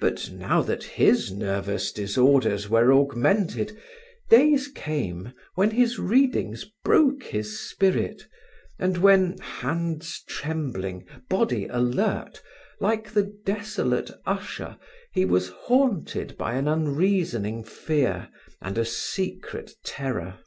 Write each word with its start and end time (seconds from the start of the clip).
But 0.00 0.30
now 0.30 0.60
that 0.60 0.84
his 0.84 1.32
nervous 1.32 1.90
disorders 1.90 2.68
were 2.68 2.92
augmented, 2.92 3.74
days 4.28 4.68
came 4.68 5.32
when 5.54 5.70
his 5.70 5.98
readings 5.98 6.66
broke 6.84 7.22
his 7.22 7.58
spirit 7.58 8.28
and 8.78 8.98
when, 8.98 9.38
hands 9.38 10.22
trembling, 10.28 11.06
body 11.30 11.68
alert, 11.68 12.42
like 12.82 13.10
the 13.10 13.34
desolate 13.46 14.10
Usher 14.26 14.76
he 15.14 15.24
was 15.24 15.48
haunted 15.48 16.36
by 16.36 16.52
an 16.56 16.68
unreasoning 16.68 17.64
fear 17.64 18.28
and 18.60 18.76
a 18.76 18.84
secret 18.84 19.72
terror. 19.82 20.38